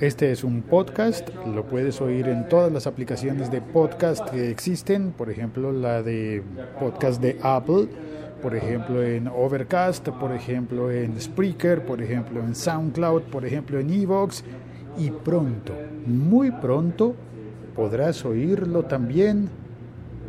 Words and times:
Este 0.00 0.32
es 0.32 0.44
un 0.44 0.62
podcast, 0.62 1.28
lo 1.46 1.66
puedes 1.66 2.00
oír 2.00 2.28
en 2.28 2.48
todas 2.48 2.72
las 2.72 2.86
aplicaciones 2.86 3.50
de 3.50 3.60
podcast 3.60 4.28
que 4.30 4.50
existen, 4.50 5.12
por 5.12 5.30
ejemplo 5.30 5.72
la 5.72 6.02
de 6.02 6.42
podcast 6.80 7.20
de 7.20 7.38
Apple, 7.42 7.88
por 8.40 8.56
ejemplo 8.56 9.02
en 9.02 9.28
Overcast, 9.28 10.08
por 10.08 10.32
ejemplo 10.32 10.90
en 10.90 11.20
Spreaker, 11.20 11.84
por 11.84 12.00
ejemplo 12.00 12.40
en 12.40 12.54
SoundCloud, 12.54 13.22
por 13.24 13.44
ejemplo 13.44 13.78
en 13.78 13.90
Evox 13.90 14.42
y 14.98 15.10
pronto, 15.10 15.74
muy 16.06 16.50
pronto 16.50 17.14
podrás 17.76 18.24
oírlo 18.24 18.84
también 18.84 19.50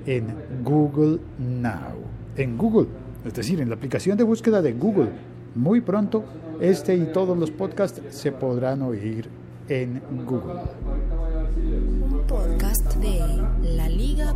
en 0.06 0.36
Google 0.64 1.20
Now, 1.40 1.98
en 2.36 2.58
Google, 2.58 2.88
es 3.26 3.34
decir, 3.34 3.62
en 3.62 3.70
la 3.70 3.76
aplicación 3.76 4.18
de 4.18 4.24
búsqueda 4.24 4.62
de 4.62 4.74
Google. 4.74 5.10
Muy 5.56 5.82
pronto 5.82 6.24
este 6.60 6.96
y 6.96 7.06
todos 7.14 7.38
los 7.38 7.52
podcasts 7.52 8.02
se 8.10 8.32
podrán 8.32 8.82
oír 8.82 9.30
en 9.70 10.02
Google. 10.26 10.62
Un 12.10 12.24
podcast 12.28 12.96
de 12.96 13.20
laliga.fm. 13.76 14.34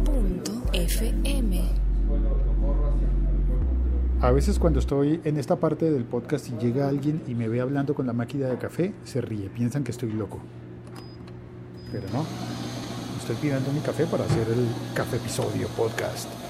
A 4.21 4.31
veces 4.31 4.57
cuando 4.57 4.79
estoy 4.79 5.21
en 5.23 5.37
esta 5.37 5.57
parte 5.57 5.91
del 5.91 6.03
podcast 6.03 6.49
y 6.49 6.57
llega 6.57 6.87
alguien 6.87 7.21
y 7.27 7.35
me 7.35 7.47
ve 7.47 7.61
hablando 7.61 7.93
con 7.93 8.07
la 8.07 8.13
máquina 8.13 8.47
de 8.47 8.57
café, 8.57 8.93
se 9.03 9.21
ríe, 9.21 9.49
piensan 9.49 9.83
que 9.83 9.91
estoy 9.91 10.11
loco. 10.11 10.39
Pero 11.91 12.07
no, 12.11 12.25
estoy 13.19 13.35
pidiendo 13.35 13.71
mi 13.71 13.79
café 13.79 14.05
para 14.05 14.23
hacer 14.25 14.47
el 14.49 14.67
café 14.95 15.17
episodio 15.17 15.67
podcast. 15.69 16.46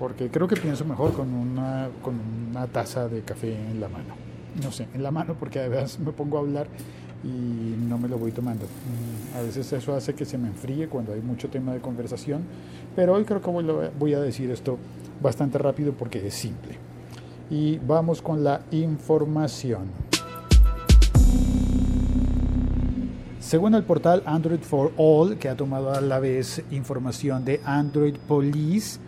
Porque 0.00 0.30
creo 0.30 0.48
que 0.48 0.56
pienso 0.56 0.86
mejor 0.86 1.12
con 1.12 1.32
una, 1.34 1.90
con 2.02 2.18
una 2.50 2.66
taza 2.66 3.06
de 3.06 3.20
café 3.20 3.54
en 3.54 3.80
la 3.80 3.88
mano. 3.88 4.14
No 4.64 4.72
sé, 4.72 4.88
en 4.94 5.02
la 5.02 5.10
mano 5.10 5.36
porque 5.38 5.60
además 5.60 5.98
me 6.00 6.10
pongo 6.10 6.38
a 6.38 6.40
hablar 6.40 6.68
y 7.22 7.28
no 7.28 7.98
me 7.98 8.08
lo 8.08 8.16
voy 8.16 8.32
tomando. 8.32 8.64
Mm, 8.64 9.36
a 9.36 9.42
veces 9.42 9.70
eso 9.74 9.94
hace 9.94 10.14
que 10.14 10.24
se 10.24 10.38
me 10.38 10.48
enfríe 10.48 10.88
cuando 10.88 11.12
hay 11.12 11.20
mucho 11.20 11.50
tema 11.50 11.74
de 11.74 11.80
conversación, 11.80 12.44
pero 12.96 13.12
hoy 13.12 13.24
creo 13.26 13.42
que 13.42 13.50
voy 13.98 14.14
a 14.14 14.20
decir 14.20 14.50
esto 14.50 14.78
bastante 15.20 15.58
rápido 15.58 15.92
porque 15.92 16.26
es 16.26 16.32
simple. 16.32 16.78
Y 17.50 17.76
vamos 17.78 18.22
con 18.22 18.42
la 18.42 18.62
información. 18.70 19.88
Según 23.38 23.74
el 23.74 23.82
portal 23.82 24.22
Android 24.24 24.60
for 24.60 24.92
All, 24.96 25.36
que 25.36 25.50
ha 25.50 25.56
tomado 25.56 25.92
a 25.92 26.00
la 26.00 26.20
vez 26.20 26.62
información 26.70 27.44
de 27.44 27.60
Android 27.64 28.16
Police, 28.28 28.98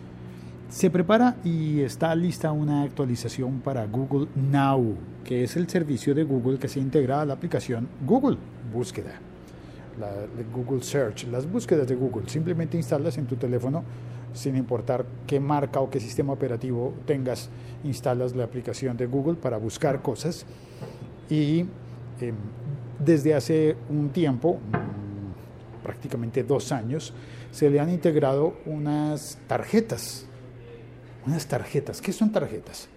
se 0.73 0.89
prepara 0.89 1.35
y 1.43 1.81
está 1.81 2.15
lista 2.15 2.51
una 2.51 2.81
actualización 2.81 3.59
para 3.59 3.85
Google 3.85 4.27
Now, 4.35 4.95
que 5.23 5.43
es 5.43 5.55
el 5.55 5.69
servicio 5.69 6.15
de 6.15 6.23
Google 6.23 6.57
que 6.57 6.67
se 6.67 6.79
integra 6.79 7.21
a 7.21 7.25
la 7.25 7.35
aplicación 7.35 7.87
Google 8.03 8.39
Búsqueda, 8.73 9.11
Google 10.51 10.81
Search, 10.81 11.27
las 11.27 11.45
búsquedas 11.45 11.87
de 11.87 11.93
Google. 11.93 12.27
Simplemente 12.27 12.75
instalas 12.75 13.19
en 13.19 13.27
tu 13.27 13.35
teléfono, 13.35 13.83
sin 14.33 14.55
importar 14.55 15.05
qué 15.27 15.39
marca 15.39 15.79
o 15.79 15.91
qué 15.91 15.99
sistema 15.99 16.33
operativo 16.33 16.95
tengas, 17.05 17.51
instalas 17.83 18.35
la 18.35 18.45
aplicación 18.45 18.97
de 18.97 19.05
Google 19.05 19.35
para 19.35 19.57
buscar 19.57 20.01
cosas. 20.01 20.43
Y 21.29 21.67
em, 22.19 22.35
desde 22.97 23.35
hace 23.35 23.77
un 23.91 24.09
tiempo, 24.09 24.55
mm, 24.55 25.83
prácticamente 25.83 26.43
dos 26.43 26.71
años, 26.71 27.13
se 27.51 27.69
le 27.69 27.79
han 27.79 27.91
integrado 27.91 28.55
unas 28.65 29.37
tarjetas 29.45 30.27
unas 31.25 31.45
tarjetas. 31.47 32.01
¿Qué 32.01 32.11
son 32.11 32.31
tarjetas? 32.31 32.87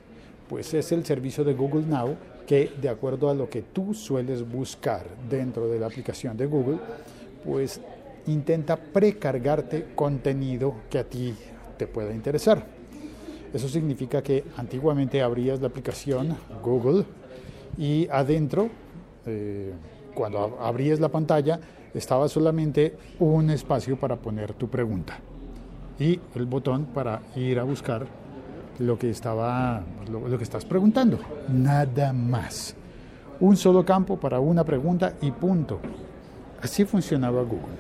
Pues 0.49 0.73
es 0.75 0.93
el 0.93 1.05
servicio 1.05 1.45
de 1.45 1.55
Google 1.55 1.87
Now 1.87 2.17
que 2.47 2.71
de 2.81 2.89
acuerdo 2.89 3.29
a 3.29 3.35
lo 3.35 3.51
que 3.51 3.63
tú 3.63 3.93
sueles 3.93 4.49
buscar 4.49 5.05
dentro 5.29 5.69
de 5.69 5.81
la 5.81 5.87
aplicación 5.87 6.37
de 6.37 6.47
Google, 6.47 6.79
pues 7.45 7.81
intenta 8.29 8.77
precargarte 8.77 9.89
contenido 9.95 10.75
que 10.89 10.99
a 10.99 11.05
ti 11.05 11.35
te 11.77 11.87
pueda 11.87 12.15
interesar. 12.15 12.65
Eso 13.53 13.69
significa 13.69 14.23
que 14.23 14.45
antiguamente 14.57 15.23
abrías 15.23 15.61
la 15.61 15.69
aplicación 15.69 16.37
Google 16.63 17.05
y 17.77 18.07
adentro, 18.11 18.69
eh, 19.27 19.73
cuando 20.15 20.59
abrías 20.61 21.01
la 21.01 21.09
pantalla, 21.09 21.59
estaba 21.95 22.29
solamente 22.29 22.97
un 23.19 23.51
espacio 23.51 23.99
para 23.99 24.17
poner 24.17 24.53
tu 24.55 24.69
pregunta 24.69 25.19
y 25.99 26.21
el 26.35 26.47
botón 26.47 26.87
para 26.87 27.21
ir 27.35 27.59
a 27.59 27.65
buscar 27.65 28.07
lo 28.79 28.99
que, 28.99 29.11
estaba, 29.11 29.83
lo, 30.11 30.37
que 30.37 30.45
estás 30.45 30.65
preguntando. 30.65 31.19
Nada 31.49 32.13
más. 32.13 32.75
Un 33.41 33.57
solo 33.57 33.85
campo 33.85 34.19
para 34.19 34.41
una 34.41 34.65
pregunta 34.65 35.15
y 35.21 35.31
punto. 35.31 35.81
Así 36.63 36.85
funcionaba 36.85 37.43
Google. 37.43 37.77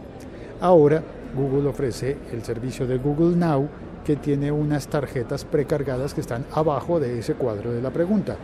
Ahora 0.60 1.02
Google 1.34 1.68
ofrece 1.68 2.16
el 2.32 2.42
servicio 2.42 2.86
de 2.86 2.98
Google 2.98 3.36
Now 3.36 3.68
que 4.04 4.16
tiene 4.16 4.52
unas 4.52 4.86
tarjetas 4.86 5.44
precargadas 5.44 6.14
que 6.14 6.20
están 6.20 6.46
abajo 6.52 7.00
de 7.00 7.18
ese 7.18 7.34
cuadro 7.34 7.72
de 7.72 7.82
la 7.82 7.90
pregunta. 7.90 8.36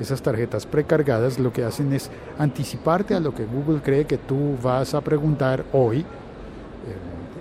Esas 0.00 0.20
tarjetas 0.20 0.66
precargadas 0.66 1.38
lo 1.38 1.52
que 1.52 1.64
hacen 1.64 1.92
es 1.92 2.10
anticiparte 2.38 3.14
a 3.14 3.20
lo 3.20 3.32
que 3.32 3.44
Google 3.44 3.80
cree 3.80 4.06
que 4.06 4.18
tú 4.18 4.56
vas 4.60 4.92
a 4.94 5.00
preguntar 5.00 5.64
hoy 5.72 6.04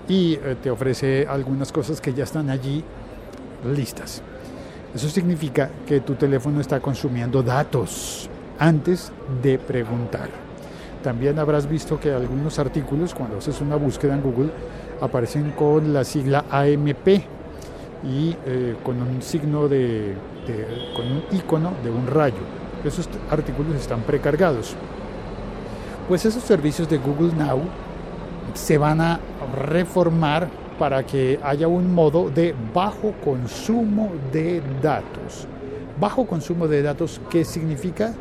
y 0.07 0.33
eh, 0.33 0.55
te 0.61 0.69
ofrece 0.69 1.25
algunas 1.27 1.71
cosas 1.71 2.01
que 2.01 2.13
ya 2.13 2.23
están 2.23 2.49
allí 2.49 2.83
listas. 3.73 4.21
Eso 4.93 5.09
significa 5.09 5.69
que 5.87 6.01
tu 6.01 6.15
teléfono 6.15 6.61
está 6.61 6.79
consumiendo 6.79 7.41
datos 7.41 8.29
antes 8.59 9.11
de 9.41 9.57
preguntar. 9.57 10.29
También 11.01 11.39
habrás 11.39 11.67
visto 11.67 11.99
que 11.99 12.11
algunos 12.11 12.59
artículos, 12.59 13.13
cuando 13.13 13.37
haces 13.37 13.59
una 13.59 13.75
búsqueda 13.75 14.13
en 14.13 14.21
Google, 14.21 14.51
aparecen 15.01 15.51
con 15.51 15.93
la 15.93 16.03
sigla 16.03 16.45
AMP 16.49 17.07
y 18.05 18.35
eh, 18.45 18.75
con 18.83 19.01
un 19.01 19.21
signo 19.21 19.67
de, 19.67 20.15
con 20.95 21.05
un 21.11 21.23
icono 21.31 21.73
de 21.83 21.89
un 21.89 22.07
rayo. 22.07 22.43
Esos 22.85 23.09
artículos 23.29 23.75
están 23.75 24.01
precargados. 24.01 24.75
Pues 26.07 26.25
esos 26.25 26.43
servicios 26.43 26.87
de 26.89 26.97
Google 26.97 27.33
Now 27.33 27.61
se 28.53 28.77
van 28.77 29.01
a 29.01 29.19
reformar 29.55 30.49
para 30.77 31.03
que 31.03 31.39
haya 31.43 31.67
un 31.67 31.93
modo 31.93 32.29
de 32.29 32.53
bajo 32.73 33.13
consumo 33.23 34.11
de 34.31 34.61
datos. 34.81 35.47
Bajo 35.99 36.25
consumo 36.25 36.67
de 36.67 36.81
datos, 36.81 37.21
¿qué 37.29 37.45
significa? 37.45 38.13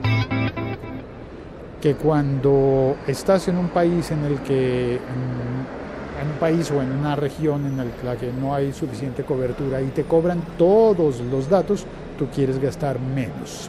Que 1.80 1.94
cuando 1.94 2.96
estás 3.06 3.48
en 3.48 3.56
un 3.56 3.68
país 3.68 4.10
en 4.10 4.24
el 4.24 4.38
que, 4.40 4.94
en 4.94 6.30
un 6.30 6.38
país 6.38 6.70
o 6.70 6.80
en 6.80 6.92
una 6.92 7.16
región 7.16 7.66
en 7.66 7.76
la 7.76 8.16
que 8.16 8.30
no 8.32 8.54
hay 8.54 8.72
suficiente 8.72 9.24
cobertura 9.24 9.80
y 9.80 9.86
te 9.86 10.04
cobran 10.04 10.42
todos 10.58 11.20
los 11.20 11.48
datos, 11.48 11.86
tú 12.18 12.26
quieres 12.32 12.60
gastar 12.60 13.00
menos 13.00 13.68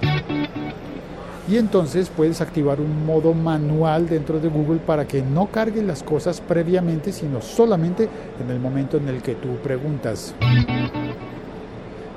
y 1.48 1.58
entonces 1.58 2.10
puedes 2.10 2.40
activar 2.40 2.80
un 2.80 3.06
modo 3.06 3.34
manual 3.34 4.08
dentro 4.08 4.40
de 4.40 4.48
Google 4.48 4.80
para 4.80 5.06
que 5.06 5.22
no 5.22 5.48
cargue 5.48 5.82
las 5.82 6.02
cosas 6.02 6.40
previamente, 6.40 7.12
sino 7.12 7.42
solamente 7.42 8.08
en 8.42 8.50
el 8.50 8.60
momento 8.60 8.98
en 8.98 9.10
el 9.10 9.22
que 9.22 9.36
tú 9.36 9.58
preguntas. 9.62 10.34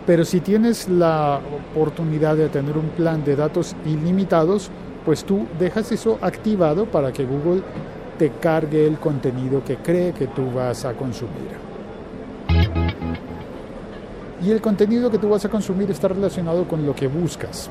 Pero 0.06 0.24
si 0.24 0.40
tienes 0.40 0.88
la 0.88 1.40
oportunidad 1.72 2.36
de 2.36 2.48
tener 2.48 2.78
un 2.78 2.90
plan 2.90 3.24
de 3.24 3.34
datos 3.34 3.74
ilimitados, 3.84 4.70
pues 5.04 5.24
tú 5.24 5.46
dejas 5.58 5.90
eso 5.90 6.18
activado 6.22 6.86
para 6.86 7.12
que 7.12 7.24
Google 7.24 7.62
te 8.18 8.30
cargue 8.30 8.86
el 8.86 8.98
contenido 8.98 9.64
que 9.64 9.76
cree 9.76 10.12
que 10.12 10.28
tú 10.28 10.52
vas 10.52 10.84
a 10.84 10.94
consumir. 10.94 11.66
Y 14.40 14.50
el 14.52 14.60
contenido 14.60 15.10
que 15.10 15.18
tú 15.18 15.28
vas 15.28 15.44
a 15.44 15.48
consumir 15.48 15.90
está 15.90 16.06
relacionado 16.06 16.68
con 16.68 16.86
lo 16.86 16.94
que 16.94 17.08
buscas. 17.08 17.68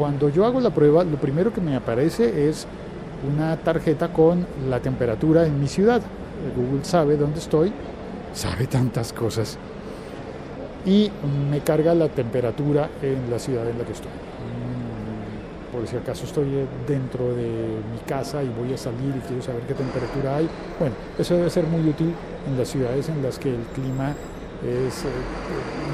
Cuando 0.00 0.30
yo 0.30 0.46
hago 0.46 0.60
la 0.60 0.70
prueba, 0.70 1.04
lo 1.04 1.18
primero 1.18 1.52
que 1.52 1.60
me 1.60 1.76
aparece 1.76 2.48
es 2.48 2.66
una 3.30 3.54
tarjeta 3.58 4.10
con 4.10 4.46
la 4.70 4.80
temperatura 4.80 5.44
en 5.44 5.60
mi 5.60 5.68
ciudad. 5.68 6.00
Google 6.56 6.86
sabe 6.86 7.18
dónde 7.18 7.38
estoy, 7.38 7.70
sabe 8.32 8.66
tantas 8.66 9.12
cosas. 9.12 9.58
Y 10.86 11.10
me 11.50 11.60
carga 11.60 11.94
la 11.94 12.08
temperatura 12.08 12.88
en 13.02 13.30
la 13.30 13.38
ciudad 13.38 13.68
en 13.68 13.76
la 13.76 13.84
que 13.84 13.92
estoy. 13.92 14.08
Mm, 14.08 15.76
por 15.76 15.86
si 15.86 15.96
acaso 15.98 16.24
estoy 16.24 16.48
dentro 16.88 17.34
de 17.34 17.50
mi 17.92 17.98
casa 18.06 18.42
y 18.42 18.48
voy 18.48 18.72
a 18.72 18.78
salir 18.78 19.14
y 19.14 19.20
quiero 19.28 19.42
saber 19.42 19.64
qué 19.64 19.74
temperatura 19.74 20.36
hay. 20.36 20.48
Bueno, 20.78 20.94
eso 21.18 21.34
debe 21.34 21.50
ser 21.50 21.66
muy 21.66 21.86
útil 21.86 22.14
en 22.48 22.56
las 22.56 22.68
ciudades 22.68 23.06
en 23.10 23.22
las 23.22 23.38
que 23.38 23.50
el 23.50 23.64
clima 23.74 24.14
es, 24.64 25.04
eh, 25.04 25.08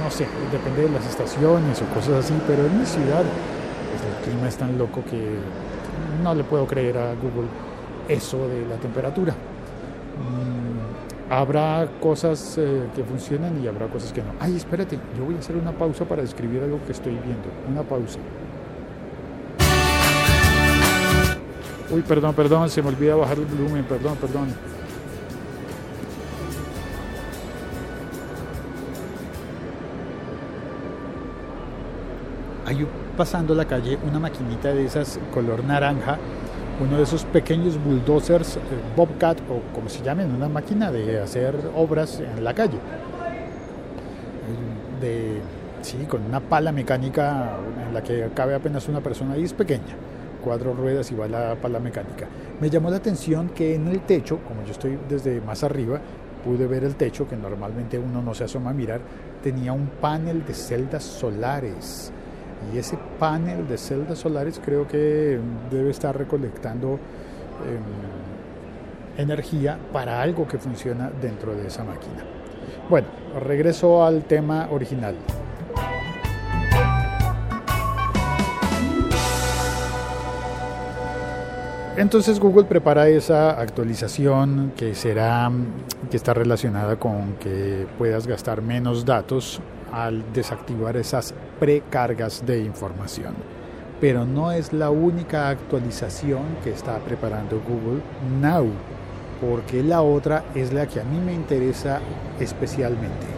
no 0.00 0.08
sé, 0.12 0.28
depende 0.52 0.82
de 0.82 0.90
las 0.90 1.04
estaciones 1.08 1.82
o 1.82 1.86
cosas 1.92 2.24
así, 2.24 2.34
pero 2.46 2.66
en 2.66 2.78
mi 2.78 2.86
ciudad 2.86 3.24
clima 4.26 4.48
es 4.48 4.56
tan 4.56 4.76
loco 4.76 5.02
que 5.08 5.36
no 6.22 6.34
le 6.34 6.44
puedo 6.44 6.66
creer 6.66 6.98
a 6.98 7.14
Google 7.14 7.48
eso 8.08 8.48
de 8.48 8.66
la 8.66 8.76
temperatura. 8.76 9.32
Mm, 9.32 11.32
habrá 11.32 11.88
cosas 12.00 12.58
eh, 12.58 12.88
que 12.94 13.04
funcionan 13.04 13.62
y 13.62 13.68
habrá 13.68 13.86
cosas 13.86 14.12
que 14.12 14.22
no. 14.22 14.32
Ay, 14.40 14.56
espérate, 14.56 14.98
yo 15.16 15.24
voy 15.24 15.36
a 15.36 15.38
hacer 15.38 15.56
una 15.56 15.72
pausa 15.72 16.04
para 16.04 16.22
describir 16.22 16.62
algo 16.62 16.80
que 16.84 16.92
estoy 16.92 17.12
viendo. 17.12 17.48
Una 17.68 17.82
pausa. 17.82 18.18
Uy, 21.88 22.02
perdón, 22.02 22.34
perdón, 22.34 22.68
se 22.68 22.82
me 22.82 22.88
olvida 22.88 23.14
bajar 23.14 23.38
el 23.38 23.46
volumen, 23.46 23.84
perdón, 23.84 24.16
perdón. 24.16 24.48
Pasando 33.16 33.54
la 33.54 33.64
calle 33.64 33.98
una 34.06 34.18
maquinita 34.18 34.72
de 34.72 34.84
esas 34.84 35.18
color 35.32 35.64
naranja, 35.64 36.18
uno 36.80 36.96
de 36.96 37.02
esos 37.04 37.24
pequeños 37.24 37.82
bulldozers, 37.82 38.56
eh, 38.56 38.60
Bobcat 38.94 39.38
o 39.50 39.74
como 39.74 39.88
se 39.88 40.02
llamen, 40.02 40.34
una 40.34 40.48
máquina 40.48 40.92
de 40.92 41.20
hacer 41.20 41.54
obras 41.74 42.20
en 42.20 42.44
la 42.44 42.54
calle. 42.54 42.78
De, 45.00 45.40
sí, 45.82 45.98
con 46.08 46.24
una 46.24 46.40
pala 46.40 46.72
mecánica 46.72 47.56
en 47.86 47.94
la 47.94 48.02
que 48.02 48.28
cabe 48.34 48.54
apenas 48.54 48.88
una 48.88 49.00
persona 49.00 49.36
y 49.36 49.44
es 49.44 49.52
pequeña 49.52 49.96
cuatro 50.46 50.74
ruedas 50.74 51.10
y 51.10 51.16
va 51.16 51.26
la 51.26 51.56
pala 51.56 51.80
mecánica. 51.80 52.28
Me 52.60 52.70
llamó 52.70 52.88
la 52.88 52.98
atención 52.98 53.48
que 53.48 53.74
en 53.74 53.88
el 53.88 54.02
techo, 54.02 54.38
como 54.46 54.62
yo 54.62 54.70
estoy 54.70 54.96
desde 55.08 55.40
más 55.40 55.64
arriba, 55.64 56.00
pude 56.44 56.68
ver 56.68 56.84
el 56.84 56.94
techo, 56.94 57.26
que 57.26 57.36
normalmente 57.36 57.98
uno 57.98 58.22
no 58.22 58.32
se 58.32 58.44
asoma 58.44 58.70
a 58.70 58.72
mirar, 58.72 59.00
tenía 59.42 59.72
un 59.72 59.88
panel 60.00 60.46
de 60.46 60.54
celdas 60.54 61.02
solares. 61.02 62.12
Y 62.72 62.78
ese 62.78 62.98
panel 63.18 63.68
de 63.68 63.78
celdas 63.78 64.18
solares 64.18 64.60
creo 64.64 64.86
que 64.86 65.38
debe 65.70 65.90
estar 65.90 66.16
recolectando 66.16 66.98
em, 67.64 69.22
energía 69.22 69.78
para 69.92 70.20
algo 70.20 70.46
que 70.46 70.58
funciona 70.58 71.10
dentro 71.20 71.54
de 71.54 71.66
esa 71.66 71.84
máquina. 71.84 72.24
Bueno, 72.88 73.08
regreso 73.40 74.04
al 74.04 74.24
tema 74.24 74.68
original. 74.70 75.14
Entonces 81.96 82.38
Google 82.38 82.64
prepara 82.64 83.08
esa 83.08 83.58
actualización 83.58 84.72
que 84.76 84.94
será 84.94 85.50
que 86.10 86.16
está 86.18 86.34
relacionada 86.34 86.96
con 86.96 87.36
que 87.40 87.86
puedas 87.96 88.26
gastar 88.26 88.60
menos 88.60 89.06
datos 89.06 89.62
al 90.04 90.32
desactivar 90.32 90.96
esas 90.96 91.32
precargas 91.58 92.44
de 92.44 92.60
información. 92.60 93.34
Pero 94.00 94.26
no 94.26 94.52
es 94.52 94.74
la 94.74 94.90
única 94.90 95.48
actualización 95.48 96.42
que 96.62 96.70
está 96.70 96.98
preparando 96.98 97.62
Google 97.66 98.02
Now, 98.40 98.68
porque 99.40 99.82
la 99.82 100.02
otra 100.02 100.44
es 100.54 100.72
la 100.72 100.86
que 100.86 101.00
a 101.00 101.04
mí 101.04 101.18
me 101.18 101.32
interesa 101.32 102.00
especialmente. 102.38 103.36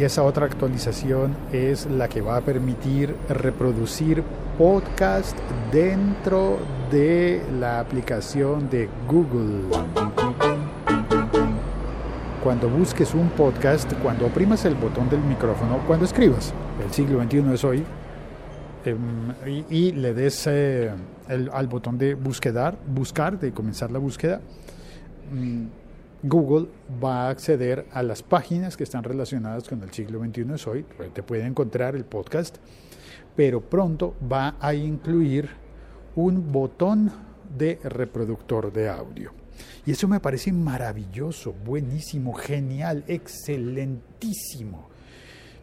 y 0.00 0.04
esa 0.04 0.22
otra 0.22 0.46
actualización 0.46 1.36
es 1.52 1.84
la 1.84 2.08
que 2.08 2.22
va 2.22 2.36
a 2.36 2.40
permitir 2.40 3.14
reproducir 3.28 4.22
podcast 4.56 5.36
dentro 5.70 6.58
de 6.90 7.42
la 7.58 7.80
aplicación 7.80 8.70
de 8.70 8.88
Google. 9.06 10.19
Cuando 12.42 12.70
busques 12.70 13.12
un 13.12 13.28
podcast, 13.28 13.92
cuando 14.02 14.24
oprimas 14.24 14.64
el 14.64 14.74
botón 14.74 15.10
del 15.10 15.20
micrófono, 15.20 15.78
cuando 15.86 16.06
escribas, 16.06 16.54
el 16.82 16.90
siglo 16.90 17.22
XXI 17.22 17.52
es 17.52 17.64
hoy, 17.64 17.84
em, 18.86 19.66
y, 19.68 19.92
le 19.92 20.14
des 20.14 20.46
eh, 20.46 20.90
al 21.28 21.66
botón 21.66 21.98
de 21.98 22.14
búsqueda, 22.14 22.74
buscar, 22.86 23.38
de 23.38 23.52
comenzar 23.52 23.90
la 23.90 23.98
búsqueda, 23.98 24.40
mm, 25.30 25.66
Google 26.22 26.68
va 27.02 27.26
a 27.26 27.28
acceder 27.28 27.84
a 27.92 28.02
las 28.02 28.22
páginas 28.22 28.74
que 28.74 28.84
están 28.84 29.04
relacionadas 29.04 29.68
con 29.68 29.82
el 29.82 29.90
siglo 29.90 30.18
XXI 30.24 30.54
es 30.54 30.66
hoy, 30.66 30.86
te 31.12 31.22
puede 31.22 31.44
encontrar 31.44 31.94
el 31.94 32.06
podcast, 32.06 32.56
pero 33.36 33.60
pronto 33.60 34.14
va 34.32 34.56
a 34.60 34.72
incluir 34.72 35.50
un 36.16 36.50
botón 36.50 37.12
de 37.54 37.78
reproductor 37.84 38.72
de 38.72 38.88
audio. 38.88 39.39
Y 39.86 39.92
eso 39.92 40.08
me 40.08 40.20
parece 40.20 40.52
maravilloso, 40.52 41.52
buenísimo, 41.52 42.32
genial, 42.34 43.04
excelentísimo, 43.06 44.88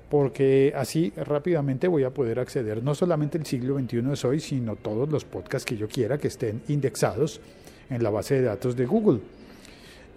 porque 0.10 0.74
así 0.76 1.14
rápidamente 1.16 1.88
voy 1.88 2.04
a 2.04 2.14
poder 2.14 2.40
acceder 2.40 2.84
no 2.84 2.96
solamente 2.96 3.38
el 3.38 3.46
siglo 3.46 3.78
XXI 3.80 4.12
es 4.12 4.26
hoy, 4.26 4.40
sino 4.40 4.76
todos 4.76 5.10
los 5.10 5.26
podcasts 5.26 5.66
que 5.66 5.78
yo 5.78 5.88
quiera 5.88 6.18
que 6.18 6.28
estén 6.28 6.62
indexados 6.68 7.42
en 7.90 8.04
la 8.04 8.10
base 8.10 8.36
de 8.36 8.42
datos 8.44 8.76
de 8.76 8.86
Google. 8.86 9.22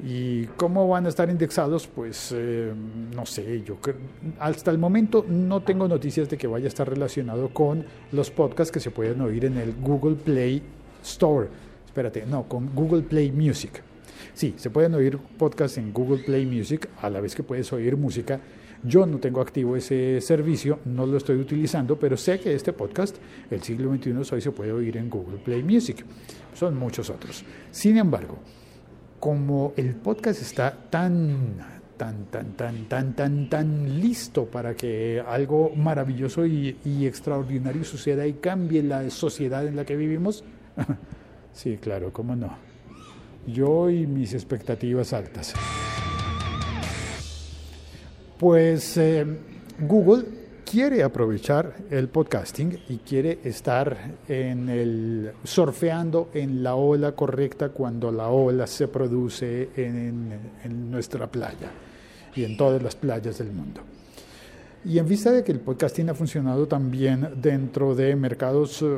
¿Y 0.03 0.47
cómo 0.56 0.88
van 0.88 1.06
a 1.06 1.11
estar 1.11 1.29
indexados? 1.29 1.87
Pues 1.87 2.32
eh, 2.35 2.73
no 3.15 3.27
sé, 3.27 3.62
yo 3.62 3.77
hasta 4.38 4.71
el 4.71 4.79
momento 4.79 5.27
no 5.29 5.62
tengo 5.62 5.88
noticias 5.88 6.29
de 6.31 6.38
que 6.38 6.47
vaya 6.47 6.65
a 6.65 6.69
estar 6.69 6.88
relacionado 6.88 7.50
con 7.50 7.85
los 8.12 8.31
podcasts 8.31 8.73
que 8.73 8.81
se 8.81 8.91
pueden 8.91 9.21
oír 9.21 9.44
en 9.44 9.59
el 9.59 9.75
Google 9.75 10.17
Play 10.17 10.62
Store. 11.03 11.49
Espérate, 11.91 12.25
no, 12.25 12.45
con 12.45 12.73
Google 12.73 13.03
Play 13.03 13.33
Music. 13.33 13.83
Sí, 14.33 14.55
se 14.57 14.71
pueden 14.71 14.95
oír 14.95 15.19
podcasts 15.19 15.77
en 15.77 15.93
Google 15.93 16.23
Play 16.23 16.47
Music 16.47 16.89
a 17.03 17.11
la 17.11 17.21
vez 17.21 17.35
que 17.35 17.43
puedes 17.43 17.73
oír 17.73 17.97
música. 17.97 18.39
Yo 18.85 19.07
no 19.07 19.19
tengo 19.19 19.41
activo 19.41 19.75
ese 19.75 20.21
servicio, 20.21 20.79
no 20.85 21.05
lo 21.05 21.17
estoy 21.17 21.39
utilizando, 21.39 21.99
pero 21.99 22.17
sé 22.17 22.39
que 22.39 22.55
este 22.55 22.73
podcast, 22.73 23.17
El 23.51 23.61
siglo 23.65 23.93
XXI 23.93 24.13
hoy, 24.33 24.41
se 24.41 24.53
puede 24.53 24.71
oír 24.71 24.99
en 24.99 25.11
Google 25.11 25.39
Play 25.39 25.65
Music. 25.65 26.05
Son 26.55 26.79
muchos 26.79 27.11
otros. 27.11 27.45
Sin 27.73 27.99
embargo, 27.99 28.39
como 29.19 29.73
el 29.77 29.97
podcast 29.97 30.41
está 30.41 30.73
tan, 30.91 31.59
tan, 31.97 32.27
tan, 32.27 32.53
tan, 32.53 32.85
tan, 32.85 33.15
tan, 33.15 33.51
tan 33.51 34.01
listo 34.01 34.47
para 34.47 34.77
que 34.77 35.21
algo 35.27 35.73
maravilloso 35.75 36.47
y, 36.47 36.77
extraordinario 37.05 37.83
suceda 37.83 38.29
y 38.29 38.35
cambie 38.35 38.85
la 38.85 39.11
sociedad 39.11 39.67
en 39.67 39.75
la 39.75 39.85
que 39.85 39.97
vivimos, 39.97 40.45
sí, 41.52 41.79
claro, 41.79 42.12
cómo 42.12 42.37
no. 42.37 42.56
Yo 43.47 43.91
y 43.91 44.06
mis 44.06 44.35
expectativas 44.35 45.12
altas. 45.12 45.55
Pues 48.38 48.97
eh, 48.97 49.26
Google 49.81 50.25
quiere 50.70 51.02
aprovechar 51.02 51.75
el 51.91 52.08
podcasting 52.08 52.79
y 52.88 52.99
quiere 52.99 53.41
estar 53.43 54.14
en 54.29 54.69
el 54.69 55.32
surfeando 55.43 56.31
en 56.32 56.62
la 56.62 56.76
ola 56.76 57.12
correcta 57.12 57.70
cuando 57.70 58.12
la 58.12 58.29
ola 58.29 58.69
se 58.69 58.87
produce 58.87 59.70
en, 59.75 60.91
nuestra 60.91 61.26
playa 61.26 61.70
y 62.37 62.44
en 62.44 62.56
todas 62.56 62.81
las 62.81 62.94
playas 62.94 63.39
del 63.39 63.51
mundo. 63.51 63.81
Y 64.84 64.98
en 64.98 65.08
vista 65.08 65.32
de 65.32 65.43
que 65.43 65.51
el 65.51 65.58
podcasting 65.58 66.08
ha 66.10 66.15
funcionado 66.15 66.69
también 66.69 67.29
dentro 67.36 67.96
de 67.96 68.15
mercados 68.15 68.81
eh, 68.82 68.96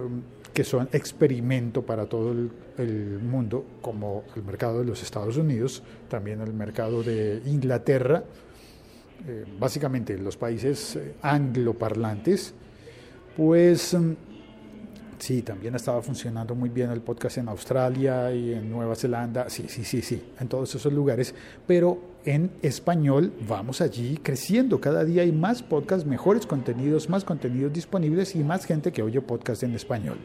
que 0.52 0.64
son 0.64 0.88
experimento 0.92 1.82
para 1.82 2.06
todo 2.06 2.32
el, 2.32 2.50
mundo, 3.20 3.64
como 3.80 4.24
el 4.34 4.42
mercado 4.42 4.80
de 4.80 4.84
los 4.84 5.02
Estados 5.02 5.36
Unidos, 5.36 5.82
también 6.08 6.40
el 6.40 6.52
mercado 6.52 7.02
de 7.02 7.42
Inglaterra, 7.46 8.24
eh, 9.26 9.44
básicamente 9.58 10.18
los 10.18 10.36
países 10.36 10.96
eh, 10.96 11.14
angloparlantes, 11.22 12.54
pues 13.36 13.94
mm, 13.94 14.12
sí, 15.22 15.42
también 15.42 15.76
estaba 15.76 16.02
funcionando 16.02 16.56
muy 16.56 16.68
bien 16.68 16.90
el 16.90 17.00
podcast 17.00 17.38
en 17.38 17.48
Australia 17.48 18.32
y 18.32 18.54
en 18.54 18.68
Nueva 18.68 18.96
Zelanda, 18.96 19.48
sí, 19.48 19.66
sí, 19.68 19.84
sí, 19.84 20.02
sí, 20.02 20.20
en 20.40 20.48
todos 20.48 20.74
esos 20.74 20.92
lugares, 20.92 21.32
pero 21.64 21.96
en 22.24 22.50
español 22.60 23.32
vamos 23.48 23.80
allí 23.80 24.18
creciendo, 24.20 24.80
cada 24.80 25.04
día 25.04 25.22
hay 25.22 25.30
más 25.30 25.62
podcasts, 25.62 26.04
mejores 26.04 26.44
contenidos, 26.44 27.08
más 27.08 27.22
contenidos 27.24 27.72
disponibles 27.72 28.34
y 28.34 28.42
más 28.42 28.64
gente 28.64 28.90
que 28.90 29.00
oye 29.00 29.20
podcast 29.20 29.62
en 29.62 29.76
español. 29.76 30.18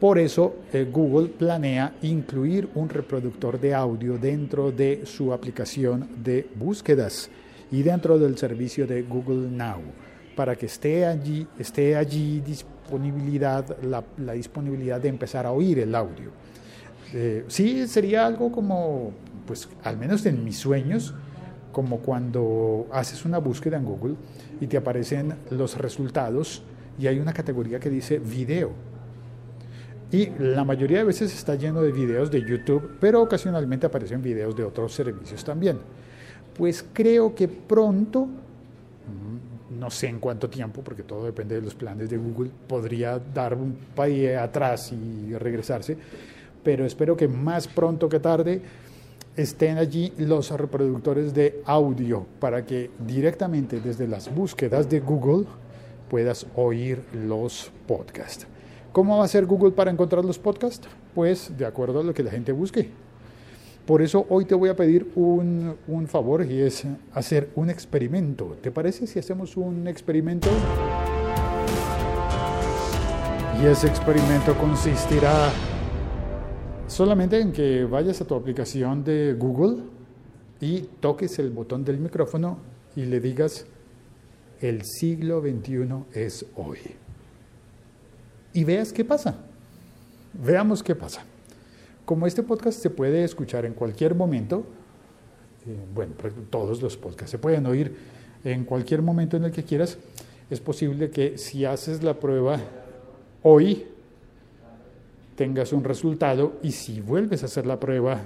Por 0.00 0.18
eso 0.18 0.56
eh, 0.72 0.88
Google 0.90 1.28
planea 1.28 1.94
incluir 2.00 2.70
un 2.74 2.88
reproductor 2.88 3.60
de 3.60 3.74
audio 3.74 4.16
dentro 4.16 4.72
de 4.72 5.04
su 5.04 5.34
aplicación 5.34 6.08
de 6.24 6.48
búsquedas 6.54 7.28
y 7.70 7.82
dentro 7.82 8.18
del 8.18 8.38
servicio 8.38 8.86
de 8.86 9.02
Google 9.02 9.50
Now 9.50 9.82
para 10.36 10.56
que 10.56 10.66
esté 10.66 11.06
allí, 11.06 11.46
esté 11.58 11.96
allí 11.96 12.40
disponibilidad, 12.40 13.76
la, 13.82 14.32
disponibilidad 14.32 15.00
de 15.00 15.08
empezar 15.08 15.46
a 15.46 15.52
oír 15.52 15.78
el 15.78 15.94
audio. 15.94 16.30
Eh, 17.12 17.44
sí, 17.48 17.86
sería 17.86 18.26
algo 18.26 18.50
como, 18.50 19.12
pues 19.46 19.68
al 19.84 19.96
menos 19.96 20.24
en 20.26 20.44
mis 20.44 20.56
sueños, 20.56 21.14
como 21.72 21.98
cuando 21.98 22.86
haces 22.92 23.24
una 23.24 23.38
búsqueda 23.38 23.76
en 23.76 23.84
Google 23.84 24.14
y 24.60 24.66
te 24.66 24.76
aparecen 24.76 25.34
los 25.50 25.76
resultados 25.78 26.62
y 26.98 27.06
hay 27.06 27.18
una 27.18 27.32
categoría 27.32 27.80
que 27.80 27.90
dice 27.90 28.18
video. 28.18 28.72
Y 30.10 30.28
la 30.38 30.64
mayoría 30.64 30.98
de 30.98 31.04
veces 31.04 31.34
está 31.34 31.54
lleno 31.54 31.80
de 31.80 31.90
videos 31.90 32.30
de 32.30 32.42
YouTube, 32.46 32.96
pero 33.00 33.22
ocasionalmente 33.22 33.86
aparecen 33.86 34.20
videos 34.20 34.54
de 34.54 34.64
otros 34.64 34.92
servicios 34.92 35.42
también 35.42 35.78
pues 36.56 36.84
creo 36.92 37.34
que 37.34 37.48
pronto, 37.48 38.28
no 39.78 39.90
sé 39.90 40.08
en 40.08 40.20
cuánto 40.20 40.48
tiempo, 40.48 40.82
porque 40.82 41.02
todo 41.02 41.24
depende 41.24 41.54
de 41.54 41.62
los 41.62 41.74
planes 41.74 42.10
de 42.10 42.16
Google, 42.16 42.50
podría 42.66 43.18
dar 43.18 43.54
un 43.54 43.76
país 43.94 44.36
atrás 44.36 44.92
y 44.92 45.32
regresarse, 45.34 45.96
pero 46.62 46.84
espero 46.84 47.16
que 47.16 47.28
más 47.28 47.68
pronto 47.68 48.08
que 48.08 48.20
tarde 48.20 48.62
estén 49.36 49.78
allí 49.78 50.12
los 50.18 50.50
reproductores 50.50 51.32
de 51.32 51.62
audio 51.64 52.26
para 52.38 52.64
que 52.64 52.90
directamente 52.98 53.80
desde 53.80 54.06
las 54.06 54.32
búsquedas 54.32 54.88
de 54.88 55.00
Google 55.00 55.46
puedas 56.10 56.46
oír 56.54 57.02
los 57.12 57.70
podcasts. 57.86 58.46
¿Cómo 58.92 59.18
va 59.18 59.24
a 59.24 59.28
ser 59.28 59.46
Google 59.46 59.70
para 59.70 59.90
encontrar 59.90 60.24
los 60.24 60.38
podcasts? 60.38 60.86
Pues 61.14 61.56
de 61.56 61.64
acuerdo 61.64 62.00
a 62.00 62.04
lo 62.04 62.12
que 62.12 62.22
la 62.22 62.30
gente 62.30 62.52
busque. 62.52 62.90
Por 63.86 64.00
eso 64.00 64.26
hoy 64.28 64.44
te 64.44 64.54
voy 64.54 64.68
a 64.68 64.76
pedir 64.76 65.10
un, 65.16 65.74
un, 65.88 66.06
favor 66.06 66.46
y 66.48 66.60
es 66.60 66.84
hacer 67.12 67.50
un 67.56 67.68
experimento. 67.68 68.56
¿Te 68.62 68.70
parece 68.70 69.08
si 69.08 69.18
hacemos 69.18 69.56
un 69.56 69.88
experimento? 69.88 70.48
Y 73.60 73.66
ese 73.66 73.88
experimento 73.88 74.56
consistirá 74.56 75.50
solamente 76.86 77.40
en 77.40 77.52
que 77.52 77.84
vayas 77.84 78.20
a 78.20 78.24
tu 78.24 78.34
aplicación 78.36 79.02
de 79.02 79.34
Google 79.34 79.82
y 80.60 80.82
toques 81.00 81.38
el 81.40 81.50
botón 81.50 81.84
del 81.84 81.98
micrófono 81.98 82.58
y 82.94 83.04
le 83.06 83.18
digas, 83.18 83.66
el 84.60 84.84
siglo 84.84 85.40
XXI 85.40 86.04
es 86.12 86.46
hoy. 86.54 86.78
Y 88.52 88.62
veas 88.62 88.92
qué 88.92 89.04
pasa. 89.04 89.36
Veamos 90.34 90.82
qué 90.82 90.94
pasa. 90.94 91.24
Como 92.04 92.26
este 92.26 92.42
podcast 92.42 92.80
se 92.80 92.90
puede 92.90 93.24
escuchar 93.24 93.64
en 93.64 93.74
cualquier 93.74 94.14
momento, 94.14 94.64
eh, 95.66 95.76
bueno, 95.94 96.14
todos 96.50 96.82
los 96.82 96.96
podcasts 96.96 97.30
se 97.30 97.38
pueden 97.38 97.66
oír 97.66 97.94
en 98.44 98.64
cualquier 98.64 99.02
momento 99.02 99.36
en 99.36 99.44
el 99.44 99.52
que 99.52 99.62
quieras, 99.62 99.98
es 100.50 100.60
posible 100.60 101.10
que 101.10 101.38
si 101.38 101.64
haces 101.64 102.02
la 102.02 102.18
prueba 102.18 102.58
hoy, 103.42 103.86
tengas 105.36 105.72
un 105.72 105.84
resultado 105.84 106.54
y 106.62 106.72
si 106.72 107.00
vuelves 107.00 107.42
a 107.42 107.46
hacer 107.46 107.66
la 107.66 107.78
prueba 107.78 108.20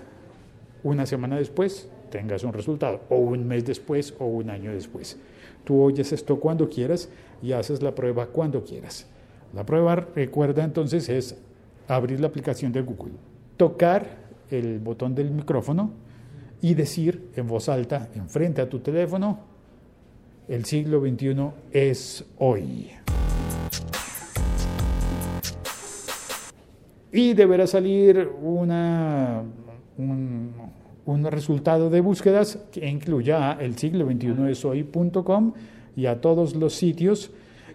una 0.82 1.06
semana 1.06 1.36
después, 1.36 1.88
tengas 2.10 2.44
un 2.44 2.52
resultado, 2.52 3.02
o 3.10 3.16
un 3.16 3.46
mes 3.46 3.64
después 3.64 4.14
o 4.18 4.26
un 4.26 4.50
año 4.50 4.72
después. 4.72 5.18
Tú 5.64 5.82
oyes 5.82 6.12
esto 6.12 6.40
cuando 6.40 6.68
quieras 6.68 7.08
y 7.42 7.52
haces 7.52 7.82
la 7.82 7.94
prueba 7.94 8.26
cuando 8.26 8.64
quieras. 8.64 9.06
La 9.54 9.66
prueba, 9.66 9.96
recuerda 9.96 10.64
entonces, 10.64 11.08
es 11.08 11.36
abrir 11.88 12.20
la 12.20 12.28
aplicación 12.28 12.72
de 12.72 12.82
Google, 12.82 13.14
tocar 13.56 14.26
el 14.50 14.78
botón 14.78 15.14
del 15.14 15.30
micrófono 15.30 15.92
y 16.60 16.74
decir 16.74 17.30
en 17.36 17.46
voz 17.46 17.68
alta, 17.68 18.08
enfrente 18.14 18.60
a 18.60 18.68
tu 18.68 18.80
teléfono, 18.80 19.40
el 20.48 20.64
siglo 20.64 21.00
XXI 21.00 21.50
es 21.72 22.24
hoy. 22.38 22.90
y 27.16 27.32
deberá 27.32 27.66
salir 27.66 28.28
una, 28.42 29.42
un, 29.96 30.52
un, 31.06 31.24
resultado 31.24 31.88
de 31.88 32.02
búsquedas 32.02 32.58
que 32.70 32.86
incluya 32.86 33.56
el 33.58 33.78
siglo 33.78 34.04
21 34.04 34.48
es 34.48 34.62
hoy.com 34.66 35.54
y 35.96 36.06
a 36.06 36.20
todos 36.20 36.54
los 36.54 36.74
sitios 36.74 37.30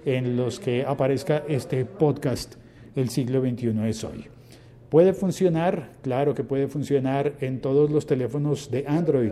en 0.05 0.37
los 0.37 0.59
que 0.59 0.85
aparezca 0.85 1.43
este 1.47 1.85
podcast 1.85 2.55
El 2.95 3.09
siglo 3.09 3.41
21 3.41 3.85
es 3.87 4.03
hoy. 4.03 4.40
¿Puede 4.91 5.13
funcionar? 5.13 5.89
Claro 6.01 6.35
que 6.35 6.43
puede 6.43 6.67
funcionar 6.67 7.35
en 7.39 7.61
todos 7.61 7.89
los 7.89 8.05
teléfonos 8.05 8.69
de 8.69 8.83
Android. 8.85 9.31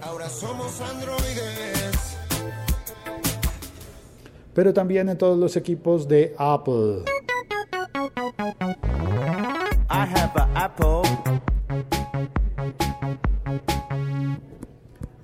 Ahora 0.00 0.28
somos 0.28 0.80
androides. 0.80 2.16
Pero 4.54 4.72
también 4.72 5.08
en 5.08 5.18
todos 5.18 5.36
los 5.36 5.56
equipos 5.56 6.06
de 6.06 6.32
Apple. 6.38 7.02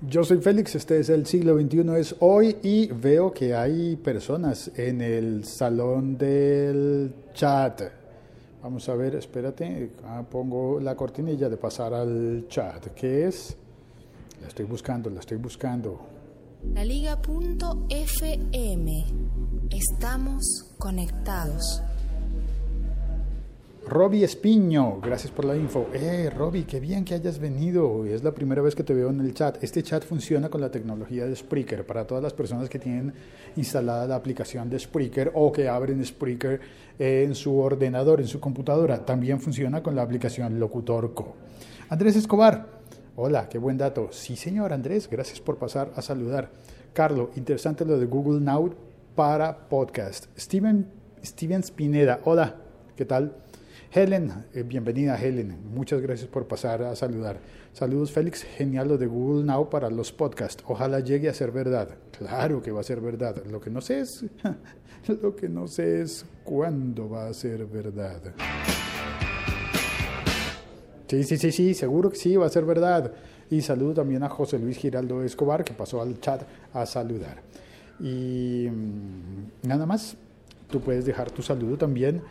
Yo 0.01 0.25
soy 0.25 0.39
Félix, 0.39 0.75
este 0.75 0.99
es 0.99 1.07
el 1.07 1.25
siglo 1.25 1.57
XXI, 1.57 1.95
es 1.97 2.15
hoy 2.19 2.57
y 2.61 2.87
veo 2.87 3.31
que 3.31 3.55
hay 3.55 3.95
personas 3.95 4.69
en 4.75 4.99
el 4.99 5.45
salón 5.45 6.17
del 6.17 7.13
chat. 7.33 7.96
Vamos 8.67 8.89
a 8.89 8.95
ver, 8.95 9.15
espérate, 9.15 9.93
ah, 10.03 10.25
pongo 10.29 10.77
la 10.81 10.93
cortinilla 10.93 11.47
de 11.47 11.55
pasar 11.55 11.93
al 11.93 12.47
chat. 12.49 12.87
¿Qué 12.87 13.25
es? 13.25 13.55
La 14.41 14.49
estoy 14.49 14.65
buscando, 14.65 15.09
la 15.09 15.21
estoy 15.21 15.37
buscando. 15.37 16.01
La 16.73 16.83
Liga.fm. 16.83 17.85
Estamos 19.69 20.43
conectados. 20.77 21.81
Robbie 23.89 24.25
Espiño, 24.25 24.99
gracias 24.99 25.31
por 25.31 25.45
la 25.45 25.55
info. 25.55 25.87
Eh, 25.93 26.29
Robbie, 26.29 26.65
qué 26.65 26.81
bien 26.81 27.05
que 27.05 27.13
hayas 27.13 27.39
venido. 27.39 28.05
Es 28.05 28.21
la 28.21 28.33
primera 28.33 28.61
vez 28.61 28.75
que 28.75 28.83
te 28.83 28.93
veo 28.93 29.09
en 29.09 29.21
el 29.21 29.33
chat. 29.33 29.63
Este 29.63 29.81
chat 29.81 30.03
funciona 30.03 30.49
con 30.49 30.59
la 30.59 30.69
tecnología 30.69 31.25
de 31.25 31.33
Spreaker. 31.33 31.85
Para 31.85 32.05
todas 32.05 32.21
las 32.21 32.33
personas 32.33 32.67
que 32.67 32.79
tienen 32.79 33.13
instalada 33.55 34.05
la 34.05 34.15
aplicación 34.15 34.69
de 34.69 34.77
Spreaker 34.77 35.31
o 35.33 35.53
que 35.53 35.69
abren 35.69 36.03
Spreaker 36.03 36.59
en 36.99 37.33
su 37.33 37.57
ordenador, 37.57 38.19
en 38.19 38.27
su 38.27 38.41
computadora, 38.41 39.05
también 39.05 39.39
funciona 39.39 39.81
con 39.81 39.95
la 39.95 40.01
aplicación 40.01 40.59
Locutor 40.59 41.13
Co. 41.13 41.35
Andrés 41.87 42.17
Escobar, 42.17 42.67
hola, 43.15 43.47
qué 43.47 43.57
buen 43.57 43.77
dato. 43.77 44.09
Sí, 44.11 44.35
señor 44.35 44.73
Andrés, 44.73 45.09
gracias 45.09 45.39
por 45.39 45.57
pasar 45.57 45.93
a 45.95 46.01
saludar. 46.01 46.51
Carlos, 46.91 47.29
interesante 47.37 47.85
lo 47.85 47.97
de 47.97 48.05
Google 48.05 48.41
Now 48.41 48.75
para 49.15 49.69
podcast. 49.69 50.25
Steven, 50.37 50.91
Steven 51.23 51.63
Spineda, 51.63 52.19
hola, 52.25 52.57
¿qué 52.97 53.05
tal? 53.05 53.46
Helen, 53.89 54.43
eh, 54.53 54.63
bienvenida 54.63 55.17
Helen, 55.17 55.57
muchas 55.73 56.01
gracias 56.01 56.27
por 56.27 56.45
pasar 56.45 56.83
a 56.83 56.95
saludar. 56.95 57.39
Saludos 57.71 58.11
Félix, 58.11 58.43
genial 58.43 58.89
lo 58.89 58.97
de 58.97 59.07
Google 59.07 59.45
Now 59.45 59.69
para 59.69 59.89
los 59.89 60.11
podcasts. 60.11 60.61
Ojalá 60.67 60.99
llegue 60.99 61.29
a 61.29 61.33
ser 61.33 61.51
verdad. 61.51 61.95
Claro 62.17 62.61
que 62.61 62.71
va 62.71 62.81
a 62.81 62.83
ser 62.83 62.99
verdad. 62.99 63.41
Lo 63.45 63.61
que 63.61 63.69
no 63.69 63.79
sé 63.79 64.01
es, 64.01 64.25
lo 65.21 65.35
que 65.37 65.47
no 65.47 65.67
sé 65.67 66.01
es 66.01 66.25
cuándo 66.43 67.09
va 67.09 67.27
a 67.27 67.33
ser 67.33 67.65
verdad. 67.65 68.21
Sí, 71.07 71.23
sí, 71.23 71.37
sí, 71.37 71.51
sí, 71.53 71.73
seguro 71.73 72.09
que 72.09 72.17
sí, 72.17 72.35
va 72.35 72.45
a 72.45 72.49
ser 72.49 72.65
verdad. 72.65 73.13
Y 73.49 73.61
saludo 73.61 73.93
también 73.93 74.21
a 74.23 74.29
José 74.29 74.59
Luis 74.59 74.77
Giraldo 74.77 75.23
Escobar, 75.23 75.63
que 75.63 75.73
pasó 75.73 76.01
al 76.01 76.19
chat 76.19 76.41
a 76.73 76.85
saludar. 76.85 77.41
Y 78.01 78.67
mm, 78.69 79.67
nada 79.67 79.85
más, 79.85 80.17
tú 80.69 80.81
puedes 80.81 81.05
dejar 81.05 81.31
tu 81.31 81.41
saludo 81.41 81.77
también 81.77 82.21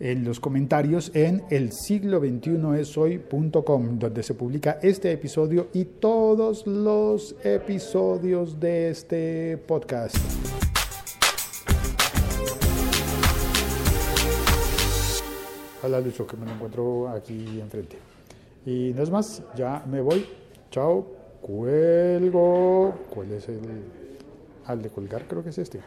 en 0.00 0.24
los 0.24 0.40
comentarios 0.40 1.10
en 1.14 1.44
el 1.50 1.72
siglo 1.72 2.20
21 2.20 2.74
es 2.74 2.96
hoy.com, 2.98 3.98
donde 3.98 4.22
se 4.22 4.34
publica 4.34 4.78
este 4.82 5.12
episodio 5.12 5.68
y 5.72 5.84
todos 5.84 6.66
los 6.66 7.36
episodios 7.44 8.58
de 8.58 8.90
este 8.90 9.56
podcast. 9.58 10.16
Hola 15.82 16.00
Lucho, 16.00 16.26
que 16.26 16.36
me 16.36 16.46
lo 16.46 16.52
encuentro 16.52 17.08
aquí 17.10 17.60
enfrente. 17.60 17.98
Y 18.64 18.92
no 18.94 19.02
es 19.02 19.10
más, 19.10 19.42
ya 19.54 19.84
me 19.86 20.00
voy. 20.00 20.26
Chao, 20.70 21.06
cuelgo. 21.42 22.94
¿Cuál 23.10 23.32
es 23.32 23.48
el...? 23.48 23.60
Al 24.64 24.80
de 24.80 24.88
colgar 24.88 25.28
creo 25.28 25.44
que 25.44 25.50
es 25.50 25.58
este. 25.58 25.80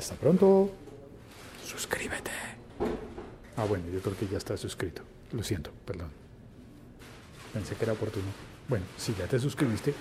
Hasta 0.00 0.14
pronto. 0.14 0.70
Suscríbete. 1.62 2.30
Ah, 3.58 3.66
bueno, 3.66 3.84
yo 3.92 4.00
creo 4.00 4.16
que 4.16 4.26
ya 4.26 4.38
está 4.38 4.56
suscrito. 4.56 5.02
Lo 5.32 5.42
siento, 5.42 5.72
perdón. 5.84 6.08
Pensé 7.52 7.74
que 7.74 7.84
era 7.84 7.92
oportuno. 7.92 8.24
Bueno, 8.66 8.86
si 8.96 9.14
ya 9.14 9.26
te 9.26 9.38
suscribiste, 9.38 9.92